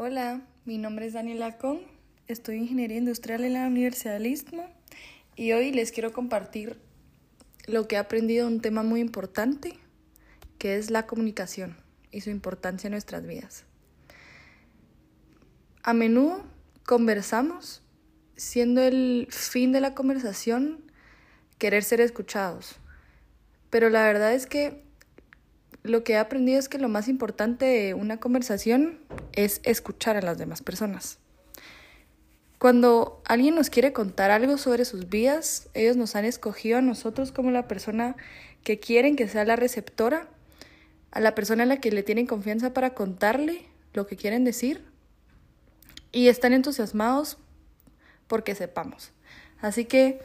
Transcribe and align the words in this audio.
Hola, 0.00 0.42
mi 0.64 0.78
nombre 0.78 1.06
es 1.06 1.14
Daniela 1.14 1.58
Con, 1.58 1.80
estudio 2.28 2.60
Ingeniería 2.60 2.98
Industrial 2.98 3.42
en 3.42 3.54
la 3.54 3.66
Universidad 3.66 4.12
del 4.12 4.28
Istmo 4.28 4.64
y 5.34 5.50
hoy 5.50 5.72
les 5.72 5.90
quiero 5.90 6.12
compartir 6.12 6.78
lo 7.66 7.88
que 7.88 7.96
he 7.96 7.98
aprendido 7.98 8.46
de 8.46 8.54
un 8.54 8.60
tema 8.60 8.84
muy 8.84 9.00
importante, 9.00 9.76
que 10.56 10.76
es 10.76 10.92
la 10.92 11.08
comunicación 11.08 11.76
y 12.12 12.20
su 12.20 12.30
importancia 12.30 12.86
en 12.86 12.92
nuestras 12.92 13.26
vidas. 13.26 13.64
A 15.82 15.94
menudo 15.94 16.44
conversamos 16.86 17.82
siendo 18.36 18.82
el 18.82 19.26
fin 19.32 19.72
de 19.72 19.80
la 19.80 19.96
conversación 19.96 20.80
querer 21.58 21.82
ser 21.82 22.00
escuchados, 22.00 22.76
pero 23.68 23.90
la 23.90 24.04
verdad 24.04 24.32
es 24.32 24.46
que 24.46 24.87
lo 25.82 26.04
que 26.04 26.14
he 26.14 26.18
aprendido 26.18 26.58
es 26.58 26.68
que 26.68 26.78
lo 26.78 26.88
más 26.88 27.08
importante 27.08 27.64
de 27.64 27.94
una 27.94 28.18
conversación 28.18 28.98
es 29.32 29.60
escuchar 29.64 30.16
a 30.16 30.22
las 30.22 30.38
demás 30.38 30.62
personas. 30.62 31.18
Cuando 32.58 33.22
alguien 33.24 33.54
nos 33.54 33.70
quiere 33.70 33.92
contar 33.92 34.32
algo 34.32 34.58
sobre 34.58 34.84
sus 34.84 35.08
vidas, 35.08 35.68
ellos 35.74 35.96
nos 35.96 36.16
han 36.16 36.24
escogido 36.24 36.78
a 36.78 36.82
nosotros 36.82 37.30
como 37.30 37.52
la 37.52 37.68
persona 37.68 38.16
que 38.64 38.80
quieren 38.80 39.14
que 39.14 39.28
sea 39.28 39.44
la 39.44 39.54
receptora, 39.54 40.28
a 41.12 41.20
la 41.20 41.34
persona 41.34 41.62
a 41.62 41.66
la 41.66 41.80
que 41.80 41.92
le 41.92 42.02
tienen 42.02 42.26
confianza 42.26 42.74
para 42.74 42.94
contarle 42.94 43.66
lo 43.94 44.06
que 44.06 44.16
quieren 44.16 44.44
decir 44.44 44.84
y 46.10 46.28
están 46.28 46.52
entusiasmados 46.52 47.38
porque 48.26 48.54
sepamos. 48.54 49.12
Así 49.60 49.84
que 49.84 50.20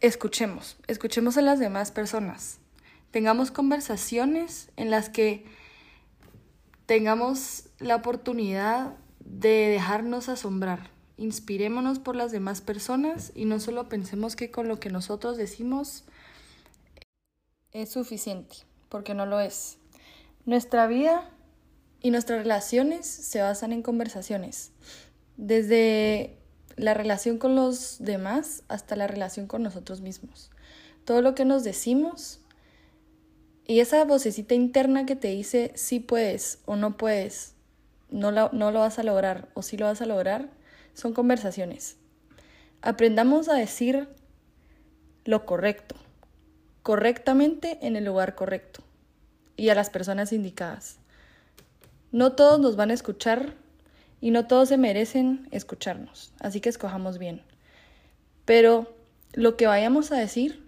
escuchemos, 0.00 0.76
escuchemos 0.88 1.36
a 1.36 1.42
las 1.42 1.58
demás 1.58 1.92
personas 1.92 2.58
tengamos 3.10 3.50
conversaciones 3.50 4.70
en 4.76 4.90
las 4.90 5.08
que 5.08 5.44
tengamos 6.86 7.64
la 7.78 7.96
oportunidad 7.96 8.94
de 9.20 9.68
dejarnos 9.68 10.28
asombrar. 10.28 10.90
Inspirémonos 11.18 11.98
por 11.98 12.14
las 12.14 12.30
demás 12.30 12.60
personas 12.60 13.32
y 13.34 13.44
no 13.44 13.58
solo 13.58 13.88
pensemos 13.88 14.36
que 14.36 14.50
con 14.50 14.68
lo 14.68 14.78
que 14.78 14.90
nosotros 14.90 15.36
decimos 15.36 16.04
es 17.72 17.90
suficiente, 17.90 18.56
porque 18.88 19.14
no 19.14 19.26
lo 19.26 19.40
es. 19.40 19.78
Nuestra 20.44 20.86
vida 20.86 21.30
y 22.00 22.10
nuestras 22.10 22.40
relaciones 22.40 23.06
se 23.06 23.40
basan 23.40 23.72
en 23.72 23.82
conversaciones, 23.82 24.72
desde 25.36 26.38
la 26.76 26.94
relación 26.94 27.38
con 27.38 27.56
los 27.56 27.96
demás 27.98 28.62
hasta 28.68 28.96
la 28.96 29.06
relación 29.06 29.46
con 29.46 29.62
nosotros 29.62 30.02
mismos. 30.02 30.50
Todo 31.04 31.22
lo 31.22 31.34
que 31.34 31.44
nos 31.44 31.64
decimos 31.64 32.40
y 33.66 33.80
esa 33.80 34.04
vocecita 34.04 34.54
interna 34.54 35.06
que 35.06 35.16
te 35.16 35.28
dice 35.28 35.72
si 35.74 35.98
puedes 36.00 36.60
o 36.66 36.76
no 36.76 36.96
puedes, 36.96 37.54
no 38.10 38.30
lo, 38.30 38.50
no 38.52 38.70
lo 38.70 38.80
vas 38.80 38.98
a 38.98 39.02
lograr 39.02 39.48
o 39.54 39.62
si 39.62 39.76
lo 39.76 39.86
vas 39.86 40.00
a 40.00 40.06
lograr, 40.06 40.50
son 40.94 41.12
conversaciones. 41.12 41.96
Aprendamos 42.80 43.48
a 43.48 43.54
decir 43.54 44.08
lo 45.24 45.44
correcto, 45.44 45.96
correctamente 46.82 47.78
en 47.82 47.96
el 47.96 48.04
lugar 48.04 48.36
correcto 48.36 48.84
y 49.56 49.70
a 49.70 49.74
las 49.74 49.90
personas 49.90 50.32
indicadas. 50.32 50.98
No 52.12 52.32
todos 52.32 52.60
nos 52.60 52.76
van 52.76 52.90
a 52.90 52.94
escuchar 52.94 53.54
y 54.20 54.30
no 54.30 54.46
todos 54.46 54.68
se 54.68 54.76
merecen 54.76 55.48
escucharnos, 55.50 56.32
así 56.38 56.60
que 56.60 56.68
escojamos 56.68 57.18
bien. 57.18 57.42
Pero 58.44 58.94
lo 59.32 59.56
que 59.56 59.66
vayamos 59.66 60.12
a 60.12 60.16
decir 60.16 60.65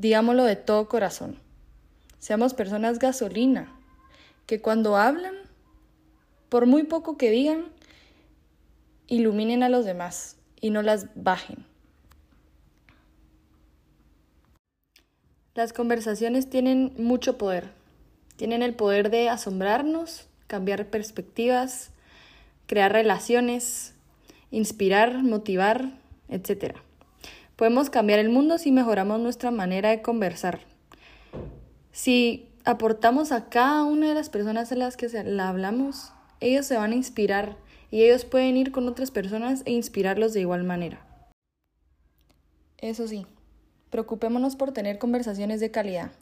digámoslo 0.00 0.44
de 0.44 0.56
todo 0.56 0.88
corazón. 0.88 1.36
Seamos 2.18 2.54
personas 2.54 2.98
gasolina, 2.98 3.70
que 4.46 4.60
cuando 4.60 4.96
hablan, 4.96 5.34
por 6.48 6.64
muy 6.66 6.84
poco 6.84 7.18
que 7.18 7.30
digan, 7.30 7.66
iluminen 9.08 9.62
a 9.62 9.68
los 9.68 9.84
demás 9.84 10.36
y 10.60 10.70
no 10.70 10.80
las 10.82 11.06
bajen. 11.14 11.66
Las 15.54 15.72
conversaciones 15.74 16.48
tienen 16.48 16.94
mucho 16.96 17.36
poder. 17.36 17.70
Tienen 18.36 18.62
el 18.62 18.74
poder 18.74 19.10
de 19.10 19.28
asombrarnos, 19.28 20.26
cambiar 20.46 20.86
perspectivas, 20.86 21.90
crear 22.66 22.92
relaciones, 22.92 23.94
inspirar, 24.50 25.22
motivar, 25.22 25.90
etc. 26.28 26.76
Podemos 27.60 27.90
cambiar 27.90 28.20
el 28.20 28.30
mundo 28.30 28.56
si 28.56 28.72
mejoramos 28.72 29.20
nuestra 29.20 29.50
manera 29.50 29.90
de 29.90 30.00
conversar. 30.00 30.60
Si 31.92 32.48
aportamos 32.64 33.32
a 33.32 33.50
cada 33.50 33.84
una 33.84 34.08
de 34.08 34.14
las 34.14 34.30
personas 34.30 34.72
a 34.72 34.76
las 34.76 34.96
que 34.96 35.08
la 35.24 35.50
hablamos, 35.50 36.10
ellos 36.40 36.64
se 36.64 36.78
van 36.78 36.92
a 36.92 36.94
inspirar 36.94 37.58
y 37.90 38.00
ellos 38.00 38.24
pueden 38.24 38.56
ir 38.56 38.72
con 38.72 38.88
otras 38.88 39.10
personas 39.10 39.60
e 39.66 39.72
inspirarlos 39.72 40.32
de 40.32 40.40
igual 40.40 40.64
manera. 40.64 41.04
Eso 42.78 43.06
sí, 43.06 43.26
preocupémonos 43.90 44.56
por 44.56 44.72
tener 44.72 44.98
conversaciones 44.98 45.60
de 45.60 45.70
calidad. 45.70 46.12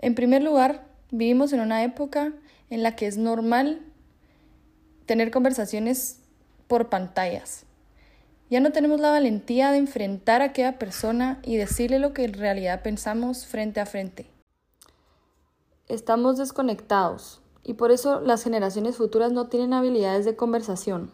En 0.00 0.14
primer 0.14 0.42
lugar, 0.42 0.84
vivimos 1.10 1.54
en 1.54 1.60
una 1.60 1.82
época 1.82 2.34
en 2.68 2.82
la 2.82 2.94
que 2.94 3.06
es 3.06 3.16
normal 3.16 3.80
tener 5.06 5.30
conversaciones 5.30 6.18
por 6.68 6.90
pantallas. 6.90 7.64
Ya 8.50 8.58
no 8.58 8.72
tenemos 8.72 8.98
la 8.98 9.12
valentía 9.12 9.70
de 9.70 9.78
enfrentar 9.78 10.42
a 10.42 10.46
aquella 10.46 10.76
persona 10.76 11.38
y 11.44 11.56
decirle 11.56 12.00
lo 12.00 12.12
que 12.12 12.24
en 12.24 12.34
realidad 12.34 12.82
pensamos 12.82 13.46
frente 13.46 13.78
a 13.78 13.86
frente. 13.86 14.28
Estamos 15.86 16.36
desconectados 16.36 17.40
y 17.62 17.74
por 17.74 17.92
eso 17.92 18.20
las 18.20 18.42
generaciones 18.42 18.96
futuras 18.96 19.30
no 19.30 19.46
tienen 19.46 19.72
habilidades 19.72 20.24
de 20.24 20.34
conversación. 20.34 21.12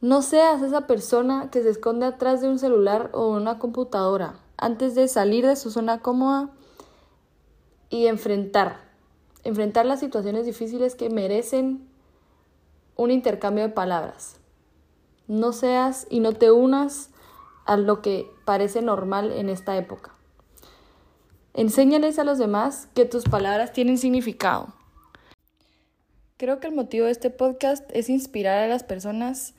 No 0.00 0.22
seas 0.22 0.62
esa 0.62 0.86
persona 0.86 1.50
que 1.50 1.62
se 1.62 1.68
esconde 1.68 2.06
atrás 2.06 2.40
de 2.40 2.48
un 2.48 2.58
celular 2.58 3.10
o 3.12 3.28
una 3.28 3.58
computadora 3.58 4.36
antes 4.56 4.94
de 4.94 5.06
salir 5.06 5.46
de 5.46 5.56
su 5.56 5.70
zona 5.70 6.00
cómoda 6.00 6.48
y 7.90 8.06
enfrentar, 8.06 8.80
enfrentar 9.42 9.84
las 9.84 10.00
situaciones 10.00 10.46
difíciles 10.46 10.94
que 10.94 11.10
merecen 11.10 11.86
un 12.96 13.10
intercambio 13.10 13.64
de 13.64 13.70
palabras. 13.70 14.40
No 15.26 15.52
seas 15.52 16.06
y 16.10 16.20
no 16.20 16.32
te 16.32 16.50
unas 16.50 17.10
a 17.66 17.76
lo 17.76 18.02
que 18.02 18.30
parece 18.44 18.82
normal 18.82 19.32
en 19.32 19.48
esta 19.48 19.76
época. 19.76 20.12
Enséñales 21.54 22.18
a 22.18 22.24
los 22.24 22.38
demás 22.38 22.88
que 22.94 23.04
tus 23.04 23.24
palabras 23.24 23.72
tienen 23.72 23.96
significado. 23.96 24.74
Creo 26.36 26.58
que 26.60 26.66
el 26.66 26.74
motivo 26.74 27.06
de 27.06 27.12
este 27.12 27.30
podcast 27.30 27.88
es 27.94 28.10
inspirar 28.10 28.58
a 28.58 28.68
las 28.68 28.82
personas 28.82 29.54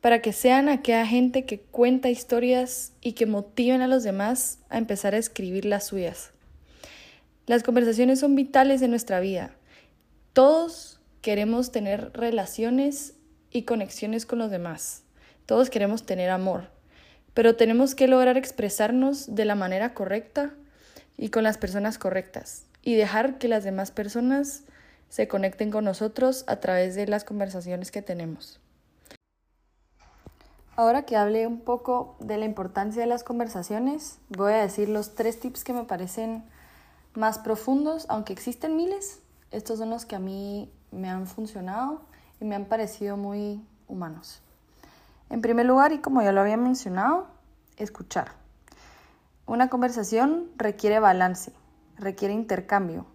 para 0.00 0.20
que 0.20 0.32
sean 0.32 0.68
aquella 0.68 1.06
gente 1.06 1.46
que 1.46 1.60
cuenta 1.60 2.10
historias 2.10 2.92
y 3.00 3.12
que 3.12 3.26
motiven 3.26 3.80
a 3.80 3.88
los 3.88 4.04
demás 4.04 4.58
a 4.68 4.78
empezar 4.78 5.14
a 5.14 5.18
escribir 5.18 5.64
las 5.64 5.86
suyas. 5.86 6.30
Las 7.46 7.62
conversaciones 7.62 8.20
son 8.20 8.36
vitales 8.36 8.82
en 8.82 8.90
nuestra 8.90 9.18
vida. 9.20 9.56
Todos 10.34 11.00
queremos 11.22 11.72
tener 11.72 12.12
relaciones 12.12 13.14
y 13.50 13.62
conexiones 13.62 14.26
con 14.26 14.38
los 14.38 14.50
demás. 14.50 15.02
Todos 15.48 15.70
queremos 15.70 16.04
tener 16.04 16.28
amor, 16.28 16.64
pero 17.32 17.56
tenemos 17.56 17.94
que 17.94 18.06
lograr 18.06 18.36
expresarnos 18.36 19.34
de 19.34 19.46
la 19.46 19.54
manera 19.54 19.94
correcta 19.94 20.52
y 21.16 21.30
con 21.30 21.42
las 21.42 21.56
personas 21.56 21.96
correctas 21.96 22.66
y 22.82 22.96
dejar 22.96 23.38
que 23.38 23.48
las 23.48 23.64
demás 23.64 23.90
personas 23.90 24.64
se 25.08 25.26
conecten 25.26 25.70
con 25.70 25.86
nosotros 25.86 26.44
a 26.48 26.56
través 26.56 26.96
de 26.96 27.06
las 27.06 27.24
conversaciones 27.24 27.90
que 27.90 28.02
tenemos. 28.02 28.60
Ahora 30.76 31.06
que 31.06 31.16
hable 31.16 31.46
un 31.46 31.60
poco 31.60 32.18
de 32.20 32.36
la 32.36 32.44
importancia 32.44 33.00
de 33.00 33.08
las 33.08 33.24
conversaciones, 33.24 34.18
voy 34.28 34.52
a 34.52 34.58
decir 34.58 34.90
los 34.90 35.14
tres 35.14 35.40
tips 35.40 35.64
que 35.64 35.72
me 35.72 35.84
parecen 35.84 36.44
más 37.14 37.38
profundos, 37.38 38.04
aunque 38.10 38.34
existen 38.34 38.76
miles. 38.76 39.20
Estos 39.50 39.78
son 39.78 39.88
los 39.88 40.04
que 40.04 40.14
a 40.14 40.20
mí 40.20 40.70
me 40.90 41.08
han 41.08 41.26
funcionado 41.26 42.02
y 42.38 42.44
me 42.44 42.54
han 42.54 42.66
parecido 42.66 43.16
muy 43.16 43.64
humanos. 43.88 44.42
En 45.30 45.42
primer 45.42 45.66
lugar, 45.66 45.92
y 45.92 45.98
como 45.98 46.22
ya 46.22 46.32
lo 46.32 46.40
había 46.40 46.56
mencionado, 46.56 47.26
escuchar. 47.76 48.32
Una 49.46 49.68
conversación 49.68 50.50
requiere 50.56 51.00
balance, 51.00 51.52
requiere 51.96 52.34
intercambio. 52.34 53.06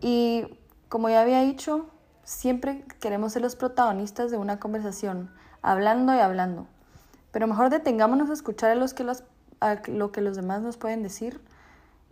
Y 0.00 0.58
como 0.88 1.08
ya 1.08 1.20
había 1.20 1.40
dicho, 1.42 1.90
siempre 2.24 2.84
queremos 3.00 3.32
ser 3.32 3.42
los 3.42 3.56
protagonistas 3.56 4.30
de 4.30 4.36
una 4.36 4.58
conversación, 4.60 5.30
hablando 5.62 6.14
y 6.14 6.18
hablando. 6.18 6.66
Pero 7.32 7.46
mejor 7.46 7.70
detengámonos 7.70 8.30
a 8.30 8.32
escuchar 8.32 8.70
a, 8.70 8.74
los 8.74 8.94
que 8.94 9.04
los, 9.04 9.24
a 9.60 9.80
lo 9.86 10.12
que 10.12 10.20
los 10.20 10.36
demás 10.36 10.62
nos 10.62 10.76
pueden 10.76 11.02
decir 11.02 11.40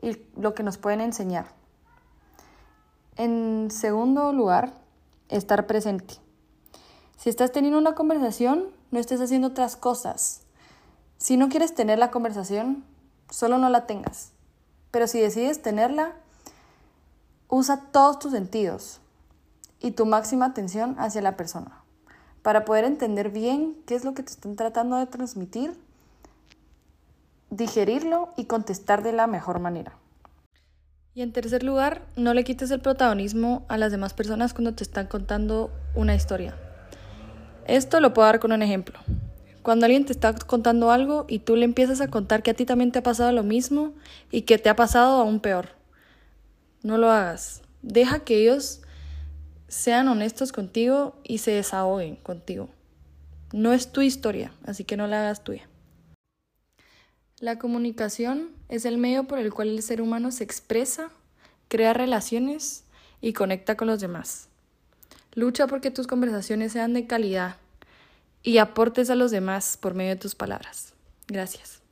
y 0.03 0.19
lo 0.37 0.55
que 0.55 0.63
nos 0.63 0.79
pueden 0.79 1.01
enseñar. 1.01 1.47
En 3.17 3.71
segundo 3.71 4.33
lugar, 4.33 4.75
estar 5.29 5.67
presente. 5.67 6.15
Si 7.17 7.29
estás 7.31 7.53
teniendo 7.53 7.79
una 7.79 7.95
conversación, 7.95 8.67
no 8.91 8.99
estés 8.99 9.21
haciendo 9.21 9.49
otras 9.49 9.77
cosas. 9.77 10.43
Si 11.19 11.37
no 11.37 11.49
quieres 11.49 11.75
tener 11.75 11.99
la 11.99 12.11
conversación, 12.11 12.85
solo 13.31 13.59
no 13.59 13.69
la 13.71 13.87
tengas. 13.87 14.33
Pero 14.91 15.07
si 15.07 15.21
decides 15.21 15.63
tenerla, 15.63 16.13
usa 17.49 17.81
todos 17.93 18.19
tus 18.19 18.33
sentidos. 18.33 19.01
y 19.79 19.91
tu 19.91 20.07
máxima 20.07 20.47
atención 20.47 20.97
hacia 20.99 21.21
la 21.21 21.37
persona 21.37 21.83
para 22.43 22.65
poder 22.65 22.85
entender 22.85 23.31
bien 23.31 23.77
qué 23.87 23.95
es 23.95 24.05
lo 24.05 24.15
que 24.15 24.23
te 24.23 24.31
están 24.31 24.57
tratando 24.57 24.97
de 24.97 25.07
transmitir, 25.07 25.77
digerirlo 27.51 28.33
y 28.37 28.45
contestar 28.45 29.03
de 29.03 29.13
la 29.13 29.27
mejor 29.27 29.59
manera. 29.59 29.97
Y 31.13 31.23
en 31.23 31.33
tercer 31.33 31.63
lugar, 31.63 32.07
no 32.17 32.35
le 32.35 32.45
quites 32.45 32.71
el 32.71 32.81
protagonismo 32.81 33.65
a 33.69 33.79
las 33.79 33.91
demás 33.91 34.15
personas 34.15 34.55
cuando 34.55 34.75
te 34.75 34.85
están 34.85 35.09
contando 35.09 35.71
una 35.95 36.15
historia. 36.15 36.57
Esto 37.67 38.01
lo 38.01 38.15
puedo 38.15 38.27
dar 38.27 38.39
con 38.39 38.53
un 38.53 38.63
ejemplo. 38.63 38.99
Cuando 39.63 39.87
alguien 39.87 40.05
te 40.05 40.13
está 40.13 40.33
contando 40.33 40.93
algo 40.93 41.27
y 41.29 41.41
tú 41.41 41.57
le 41.57 41.65
empiezas 41.65 42.01
a 42.01 42.09
contar 42.09 42.45
que 42.45 42.53
a 42.53 42.55
ti 42.55 42.65
también 42.65 42.93
te 42.93 43.01
ha 43.01 43.03
pasado 43.03 43.33
lo 43.33 43.43
mismo 43.43 43.93
y 44.31 44.43
que 44.43 44.59
te 44.59 44.69
ha 44.69 44.77
pasado 44.77 45.21
aún 45.21 45.41
peor. 45.41 45.71
No 46.83 46.99
lo 46.99 47.11
hagas. 47.11 47.63
Deja 47.83 48.21
que 48.21 48.43
ellos 48.43 48.83
sean 49.67 50.07
honestos 50.07 50.53
contigo 50.53 51.17
y 51.25 51.39
se 51.39 51.51
desahoguen 51.51 52.15
contigo. 52.17 52.69
No 53.53 53.73
es 53.73 53.91
tu 53.91 54.03
historia, 54.03 54.53
así 54.65 54.85
que 54.85 54.97
no 54.97 55.09
la 55.09 55.21
hagas 55.21 55.43
tuya. 55.43 55.69
La 57.41 57.59
comunicación 57.59 58.51
es 58.69 58.85
el 58.85 58.99
medio 58.99 59.25
por 59.25 59.41
el 59.41 59.53
cual 59.53 59.71
el 59.71 59.83
ser 59.83 60.01
humano 60.01 60.31
se 60.31 60.45
expresa, 60.45 61.11
crea 61.67 61.93
relaciones 61.93 62.85
y 63.21 63.33
conecta 63.33 63.77
con 63.77 63.89
los 63.89 64.01
demás. 64.01 64.49
Lucha 65.37 65.67
porque 65.67 65.91
tus 65.91 66.07
conversaciones 66.07 66.73
sean 66.73 66.95
de 66.95 67.07
calidad 67.07 67.57
y 68.43 68.57
aportes 68.57 69.11
a 69.11 69.15
los 69.15 69.31
demás 69.31 69.77
por 69.77 69.95
medio 69.95 70.15
de 70.15 70.21
tus 70.21 70.35
palabras. 70.35 70.95
Gracias. 71.29 71.83